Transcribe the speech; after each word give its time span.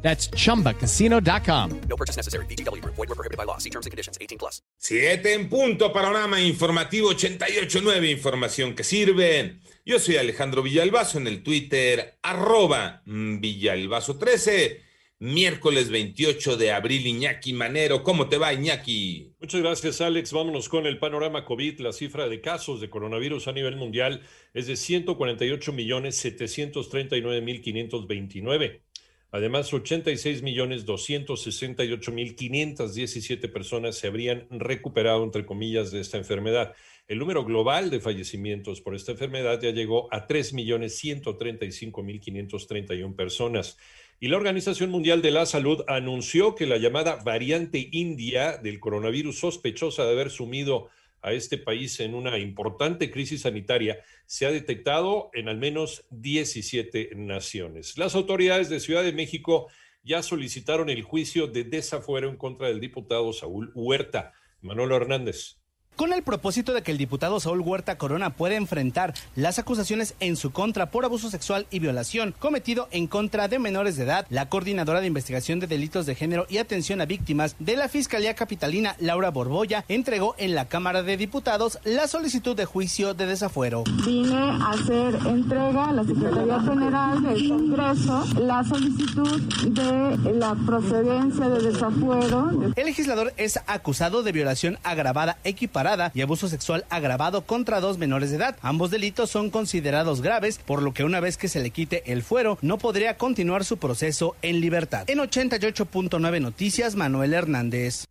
That's 0.00 0.30
chumbacasino.com. 0.30 1.80
No 1.88 1.96
purchase 1.96 2.16
necessary. 2.16 2.46
BGW. 2.46 2.82
Void 2.82 2.96
were 2.96 3.14
prohibited 3.14 3.36
by 3.36 3.44
law. 3.44 3.58
See 3.58 3.70
terms 3.70 3.86
and 3.86 3.90
conditions. 3.90 4.16
18 4.20 4.38
plus. 4.38 4.62
Siete 4.78 5.34
en 5.34 5.48
punto, 5.48 5.92
panorama 5.92 6.40
informativo 6.40 7.10
88.9, 7.10 8.10
información 8.10 8.74
que 8.74 8.84
sirve. 8.84 9.58
Yo 9.84 9.98
soy 9.98 10.16
Alejandro 10.16 10.62
Villalbazo 10.62 11.18
en 11.18 11.26
el 11.26 11.42
Twitter, 11.42 12.18
arroba 12.22 13.02
Villalbazo13. 13.06 14.82
Miércoles 15.20 15.90
28 15.90 16.56
de 16.56 16.70
abril, 16.70 17.04
Iñaki 17.04 17.52
Manero. 17.52 18.04
¿Cómo 18.04 18.28
te 18.28 18.38
va, 18.38 18.52
Iñaki? 18.52 19.34
Muchas 19.40 19.60
gracias, 19.62 20.00
Alex. 20.00 20.32
Vámonos 20.32 20.68
con 20.68 20.86
el 20.86 21.00
panorama 21.00 21.44
COVID. 21.44 21.80
La 21.80 21.92
cifra 21.92 22.28
de 22.28 22.40
casos 22.40 22.80
de 22.80 22.88
coronavirus 22.88 23.48
a 23.48 23.52
nivel 23.52 23.74
mundial 23.74 24.22
es 24.54 24.68
de 24.68 24.76
148 24.76 25.72
millones 25.72 26.14
739 26.18 27.40
mil 27.40 27.60
529. 27.60 28.82
Además, 29.30 29.72
86 29.74 30.42
millones 30.42 30.86
268 30.86 32.12
mil 32.12 32.34
517 32.34 33.48
personas 33.48 33.96
se 33.96 34.06
habrían 34.06 34.46
recuperado, 34.50 35.22
entre 35.22 35.44
comillas, 35.44 35.90
de 35.90 36.00
esta 36.00 36.16
enfermedad. 36.16 36.74
El 37.08 37.18
número 37.18 37.44
global 37.44 37.90
de 37.90 38.00
fallecimientos 38.00 38.80
por 38.80 38.94
esta 38.94 39.12
enfermedad 39.12 39.60
ya 39.60 39.70
llegó 39.70 40.12
a 40.12 40.26
3 40.26 40.54
millones 40.54 40.96
135 40.98 42.02
mil 42.02 42.20
531 42.20 43.16
personas. 43.16 43.76
Y 44.18 44.28
la 44.28 44.38
Organización 44.38 44.90
Mundial 44.90 45.20
de 45.20 45.30
la 45.30 45.44
Salud 45.44 45.84
anunció 45.88 46.54
que 46.54 46.66
la 46.66 46.78
llamada 46.78 47.16
variante 47.16 47.88
india 47.92 48.56
del 48.56 48.80
coronavirus 48.80 49.38
sospechosa 49.38 50.04
de 50.04 50.12
haber 50.12 50.30
sumido 50.30 50.88
a 51.22 51.32
este 51.32 51.58
país 51.58 51.98
en 52.00 52.14
una 52.14 52.38
importante 52.38 53.10
crisis 53.10 53.42
sanitaria 53.42 54.00
se 54.26 54.46
ha 54.46 54.50
detectado 54.50 55.30
en 55.32 55.48
al 55.48 55.58
menos 55.58 56.04
17 56.10 57.10
naciones. 57.16 57.98
Las 57.98 58.14
autoridades 58.14 58.68
de 58.68 58.80
Ciudad 58.80 59.02
de 59.02 59.12
México 59.12 59.68
ya 60.02 60.22
solicitaron 60.22 60.90
el 60.90 61.02
juicio 61.02 61.46
de 61.46 61.64
desafuero 61.64 62.28
en 62.28 62.36
contra 62.36 62.68
del 62.68 62.80
diputado 62.80 63.32
Saúl 63.32 63.72
Huerta. 63.74 64.32
Manuel 64.60 64.92
Hernández 64.92 65.58
con 65.98 66.12
el 66.12 66.22
propósito 66.22 66.74
de 66.74 66.82
que 66.82 66.92
el 66.92 66.96
diputado 66.96 67.40
Saúl 67.40 67.60
Huerta 67.60 67.98
Corona 67.98 68.30
pueda 68.30 68.54
enfrentar 68.54 69.14
las 69.34 69.58
acusaciones 69.58 70.14
en 70.20 70.36
su 70.36 70.52
contra 70.52 70.92
por 70.92 71.04
abuso 71.04 71.28
sexual 71.28 71.66
y 71.72 71.80
violación 71.80 72.36
cometido 72.38 72.86
en 72.92 73.08
contra 73.08 73.48
de 73.48 73.58
menores 73.58 73.96
de 73.96 74.04
edad. 74.04 74.24
La 74.30 74.48
coordinadora 74.48 75.00
de 75.00 75.08
investigación 75.08 75.58
de 75.58 75.66
delitos 75.66 76.06
de 76.06 76.14
género 76.14 76.46
y 76.48 76.58
atención 76.58 77.00
a 77.00 77.04
víctimas 77.04 77.56
de 77.58 77.74
la 77.74 77.88
Fiscalía 77.88 78.34
Capitalina, 78.34 78.94
Laura 79.00 79.32
Borboya, 79.32 79.84
entregó 79.88 80.36
en 80.38 80.54
la 80.54 80.68
Cámara 80.68 81.02
de 81.02 81.16
Diputados 81.16 81.80
la 81.82 82.06
solicitud 82.06 82.54
de 82.54 82.64
juicio 82.64 83.14
de 83.14 83.26
desafuero. 83.26 83.82
Vine 84.06 84.36
a 84.36 84.70
hacer 84.70 85.16
entrega 85.26 85.86
a 85.86 85.92
la 85.94 86.04
Secretaría 86.04 86.60
General 86.60 87.22
del 87.24 87.48
Congreso 87.48 88.24
la 88.38 88.62
solicitud 88.62 89.40
de 89.64 90.32
la 90.34 90.54
procedencia 90.64 91.48
de 91.48 91.72
desafuero. 91.72 92.72
El 92.76 92.86
legislador 92.86 93.34
es 93.36 93.58
acusado 93.66 94.22
de 94.22 94.30
violación 94.30 94.78
agravada 94.84 95.38
equiparada 95.42 95.87
y 96.14 96.20
abuso 96.20 96.48
sexual 96.48 96.84
agravado 96.90 97.42
contra 97.42 97.80
dos 97.80 97.98
menores 97.98 98.30
de 98.30 98.36
edad. 98.36 98.56
Ambos 98.62 98.90
delitos 98.90 99.30
son 99.30 99.50
considerados 99.50 100.20
graves, 100.20 100.58
por 100.58 100.82
lo 100.82 100.92
que 100.92 101.04
una 101.04 101.20
vez 101.20 101.36
que 101.36 101.48
se 101.48 101.60
le 101.60 101.70
quite 101.70 102.12
el 102.12 102.22
fuero, 102.22 102.58
no 102.60 102.78
podría 102.78 103.16
continuar 103.16 103.64
su 103.64 103.78
proceso 103.78 104.36
en 104.42 104.60
libertad. 104.60 105.08
En 105.08 105.18
88.9 105.18 106.40
Noticias, 106.40 106.94
Manuel 106.94 107.32
Hernández. 107.32 108.04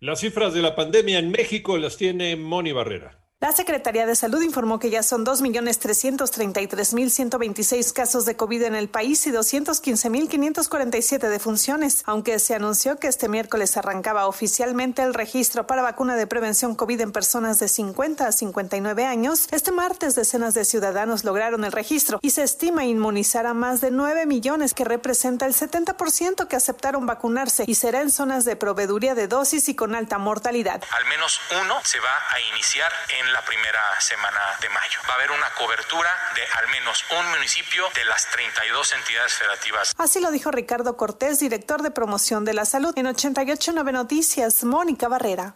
Las 0.00 0.20
cifras 0.20 0.54
de 0.54 0.62
la 0.62 0.74
pandemia 0.74 1.18
en 1.18 1.30
México 1.30 1.76
las 1.76 1.98
tiene 1.98 2.34
Moni 2.36 2.72
Barrera. 2.72 3.19
La 3.42 3.52
Secretaría 3.52 4.04
de 4.04 4.16
Salud 4.16 4.42
informó 4.42 4.78
que 4.78 4.90
ya 4.90 5.02
son 5.02 5.24
2.333.126 5.24 7.94
casos 7.94 8.26
de 8.26 8.36
COVID 8.36 8.64
en 8.64 8.74
el 8.74 8.90
país 8.90 9.26
y 9.26 9.30
215.547 9.30 11.26
defunciones, 11.26 12.02
aunque 12.04 12.38
se 12.38 12.54
anunció 12.54 12.98
que 12.98 13.08
este 13.08 13.30
miércoles 13.30 13.78
arrancaba 13.78 14.26
oficialmente 14.26 15.02
el 15.02 15.14
registro 15.14 15.66
para 15.66 15.80
vacuna 15.80 16.16
de 16.16 16.26
prevención 16.26 16.74
COVID 16.74 17.00
en 17.00 17.12
personas 17.12 17.58
de 17.58 17.68
50 17.68 18.26
a 18.26 18.32
59 18.32 19.06
años. 19.06 19.48
Este 19.52 19.72
martes 19.72 20.16
decenas 20.16 20.52
de 20.52 20.66
ciudadanos 20.66 21.24
lograron 21.24 21.64
el 21.64 21.72
registro 21.72 22.18
y 22.20 22.32
se 22.32 22.42
estima 22.42 22.84
inmunizar 22.84 23.46
a 23.46 23.54
más 23.54 23.80
de 23.80 23.90
9 23.90 24.26
millones, 24.26 24.74
que 24.74 24.84
representa 24.84 25.46
el 25.46 25.54
70% 25.54 26.46
que 26.46 26.56
aceptaron 26.56 27.06
vacunarse 27.06 27.64
y 27.66 27.76
será 27.76 28.02
en 28.02 28.10
zonas 28.10 28.44
de 28.44 28.56
proveeduría 28.56 29.14
de 29.14 29.28
dosis 29.28 29.70
y 29.70 29.74
con 29.74 29.94
alta 29.94 30.18
mortalidad. 30.18 30.82
Al 30.90 31.06
menos 31.06 31.40
uno 31.62 31.76
se 31.84 32.00
va 32.00 32.12
a 32.34 32.40
iniciar 32.52 32.92
en 33.18 33.29
la 33.32 33.44
primera 33.44 34.00
semana 34.00 34.40
de 34.60 34.68
mayo. 34.68 35.00
Va 35.08 35.14
a 35.14 35.16
haber 35.16 35.30
una 35.30 35.50
cobertura 35.54 36.10
de 36.34 36.42
al 36.58 36.68
menos 36.68 37.04
un 37.18 37.30
municipio 37.30 37.84
de 37.94 38.04
las 38.04 38.28
32 38.30 38.92
entidades 38.94 39.34
federativas. 39.34 39.94
Así 39.98 40.20
lo 40.20 40.30
dijo 40.30 40.50
Ricardo 40.50 40.96
Cortés, 40.96 41.38
director 41.38 41.82
de 41.82 41.90
promoción 41.90 42.44
de 42.44 42.54
la 42.54 42.64
salud 42.64 42.92
en 42.96 43.06
889 43.06 43.92
Noticias, 43.92 44.64
Mónica 44.64 45.08
Barrera. 45.08 45.54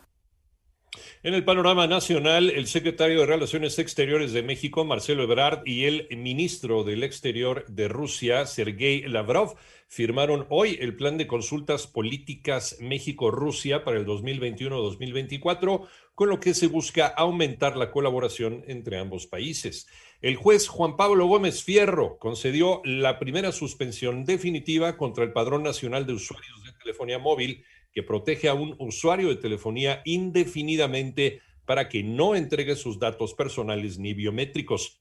En 1.25 1.33
el 1.33 1.43
panorama 1.43 1.87
nacional, 1.87 2.51
el 2.51 2.67
secretario 2.67 3.21
de 3.21 3.25
Relaciones 3.25 3.79
Exteriores 3.79 4.35
de 4.35 4.43
México, 4.43 4.85
Marcelo 4.85 5.23
Ebrard, 5.23 5.63
y 5.65 5.85
el 5.85 6.07
ministro 6.19 6.85
del 6.85 7.03
Exterior 7.03 7.65
de 7.67 7.89
Rusia, 7.89 8.45
Sergei 8.45 9.09
Lavrov, 9.09 9.57
firmaron 9.89 10.45
hoy 10.51 10.77
el 10.83 10.97
plan 10.97 11.17
de 11.17 11.27
consultas 11.27 11.87
políticas 11.87 12.77
México-Rusia 12.79 13.85
para 13.85 13.97
el 13.97 14.05
2021-2024, 14.05 15.89
con 16.15 16.29
lo 16.29 16.41
que 16.41 16.53
se 16.53 16.67
busca 16.67 17.07
aumentar 17.07 17.79
la 17.79 17.91
colaboración 17.91 18.63
entre 18.67 18.99
ambos 18.99 19.27
países. 19.27 19.87
El 20.21 20.37
juez 20.37 20.69
Juan 20.69 20.99
Pablo 20.99 21.27
Gómez 21.27 21.65
Fierro 21.65 22.19
concedió 22.19 22.83
la 22.85 23.19
primera 23.19 23.51
suspensión 23.53 24.27
definitiva 24.27 24.99
contra 24.99 25.25
el 25.25 25.33
Padrón 25.33 25.63
Nacional 25.63 26.05
de 26.05 26.13
Usuarios 26.13 26.65
de 26.65 26.73
Telefonía 26.73 27.19
Móvil, 27.19 27.65
que 27.95 28.03
protege 28.03 28.49
a 28.49 28.55
un 28.55 28.75
usuario 28.79 29.29
de 29.29 29.37
telefonía 29.37 30.03
indefinidamente 30.05 31.41
para 31.65 31.89
que 31.89 32.03
no 32.03 32.35
entregue 32.35 32.77
sus 32.77 32.99
datos 32.99 33.35
personales 33.35 33.99
ni 33.99 34.13
biométricos. 34.13 35.01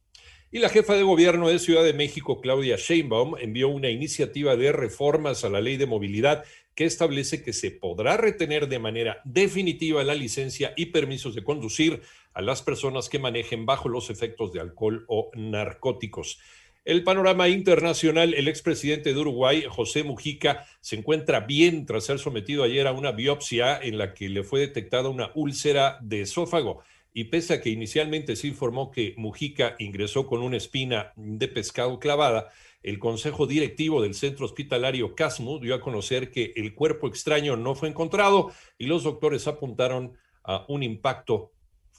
Y 0.51 0.59
la 0.59 0.69
jefa 0.69 0.93
de 0.93 1.01
gobierno 1.01 1.49
de 1.49 1.57
Ciudad 1.57 1.83
de 1.83 1.93
México, 1.93 2.39
Claudia 2.39 2.75
Sheinbaum, 2.77 3.35
envió 3.39 3.69
una 3.69 3.89
iniciativa 3.89 4.55
de 4.55 4.71
reformas 4.71 5.43
a 5.43 5.49
la 5.49 5.61
ley 5.61 5.77
de 5.77 5.87
movilidad 5.87 6.43
que 6.75 6.85
establece 6.85 7.43
que 7.43 7.53
se 7.53 7.71
podrá 7.71 8.17
retener 8.17 8.67
de 8.67 8.79
manera 8.79 9.21
definitiva 9.25 10.03
la 10.03 10.13
licencia 10.13 10.73
y 10.77 10.87
permisos 10.87 11.33
de 11.33 11.43
conducir 11.43 12.01
a 12.33 12.41
las 12.41 12.61
personas 12.61 13.09
que 13.09 13.19
manejen 13.19 13.65
bajo 13.65 13.89
los 13.89 14.09
efectos 14.09 14.53
de 14.53 14.59
alcohol 14.59 15.05
o 15.07 15.31
narcóticos. 15.35 16.39
El 16.85 17.05
panorama 17.05 17.47
internacional, 17.47 18.33
el 18.33 18.49
expresidente 18.49 19.13
de 19.13 19.19
Uruguay, 19.19 19.63
José 19.69 20.03
Mujica, 20.03 20.65
se 20.81 20.97
encuentra 20.97 21.39
bien 21.39 21.85
tras 21.85 22.03
ser 22.03 22.19
sometido 22.19 22.61
ayer 22.65 22.87
a 22.87 22.91
una 22.91 23.13
biopsia 23.13 23.79
en 23.81 23.97
la 23.97 24.13
que 24.13 24.27
le 24.27 24.43
fue 24.43 24.59
detectada 24.59 25.07
una 25.07 25.31
úlcera 25.33 25.97
de 26.01 26.19
esófago. 26.21 26.83
Y 27.13 27.25
pese 27.25 27.53
a 27.53 27.61
que 27.61 27.69
inicialmente 27.69 28.35
se 28.35 28.47
informó 28.47 28.91
que 28.91 29.13
Mujica 29.15 29.77
ingresó 29.79 30.27
con 30.27 30.41
una 30.41 30.57
espina 30.57 31.13
de 31.15 31.47
pescado 31.47 31.99
clavada, 31.99 32.51
el 32.81 32.99
Consejo 32.99 33.47
Directivo 33.47 34.01
del 34.01 34.13
Centro 34.13 34.45
Hospitalario 34.45 35.15
Casmu 35.15 35.61
dio 35.61 35.75
a 35.75 35.79
conocer 35.79 36.31
que 36.31 36.51
el 36.57 36.73
cuerpo 36.73 37.07
extraño 37.07 37.55
no 37.55 37.75
fue 37.75 37.87
encontrado 37.87 38.51
y 38.77 38.87
los 38.87 39.03
doctores 39.03 39.47
apuntaron 39.47 40.17
a 40.43 40.65
un 40.67 40.83
impacto, 40.83 41.53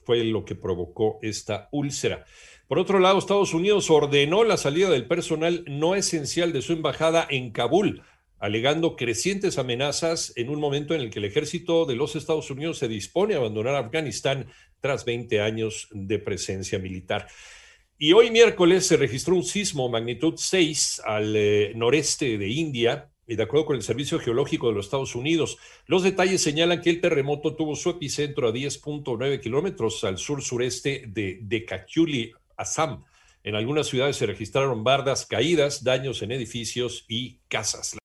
fue 0.05 0.25
lo 0.25 0.45
que 0.45 0.55
provocó 0.55 1.19
esta 1.23 1.69
úlcera. 1.73 2.25
Por 2.67 2.79
otro 2.79 2.99
lado, 2.99 3.19
Estados 3.19 3.55
Unidos 3.55 3.91
ordenó 3.91 4.45
la 4.45 4.57
salida 4.57 4.91
del 4.91 5.07
personal 5.07 5.65
no 5.69 5.95
esencial 5.95 6.53
de 6.53 6.63
su 6.63 6.73
embajada 6.73 7.27
en 7.29 7.51
Kabul 7.51 8.03
alegando 8.45 8.95
crecientes 8.95 9.57
amenazas 9.57 10.35
en 10.37 10.51
un 10.51 10.61
momento 10.61 10.95
en 10.95 11.01
el 11.01 11.09
que 11.09 11.19
el 11.19 11.25
ejército 11.25 11.87
de 11.87 11.97
los 11.97 12.15
Estados 12.15 12.51
Unidos 12.51 12.77
se 12.77 12.89
dispone 12.89 13.33
a 13.33 13.39
abandonar 13.39 13.75
Afganistán 13.75 14.49
tras 14.81 15.07
20 15.07 15.41
años 15.41 15.89
de 15.93 16.19
presencia 16.19 16.79
militar. 16.79 17.27
Y 17.97 18.13
hoy 18.13 18.31
miércoles 18.31 18.87
se 18.87 18.99
registró 18.99 19.35
un 19.35 19.45
sismo 19.45 19.89
magnitud 19.89 20.35
6 20.37 21.01
al 21.07 21.35
eh, 21.35 21.73
noreste 21.75 22.37
de 22.37 22.49
India, 22.49 23.11
y 23.27 23.37
de 23.37 23.43
acuerdo 23.43 23.67
con 23.67 23.77
el 23.77 23.83
Servicio 23.83 24.19
Geológico 24.19 24.69
de 24.69 24.75
los 24.75 24.87
Estados 24.87 25.15
Unidos, 25.15 25.59
los 25.87 26.03
detalles 26.03 26.43
señalan 26.43 26.81
que 26.81 26.91
el 26.91 27.01
terremoto 27.01 27.55
tuvo 27.55 27.77
su 27.77 27.91
epicentro 27.91 28.49
a 28.49 28.53
10.9 28.53 29.41
kilómetros 29.41 30.05
al 30.05 30.19
sur-sureste 30.19 31.05
de 31.09 31.39
Dekachuli, 31.43 32.33
Assam. 32.57 33.05
En 33.43 33.55
algunas 33.55 33.89
ciudades 33.89 34.17
se 34.17 34.27
registraron 34.27 34.85
bardas 34.85 35.27
caídas, 35.27 35.85
daños 35.85 36.23
en 36.23 36.33
edificios 36.33 37.05
y 37.09 37.39
casas. 37.49 37.93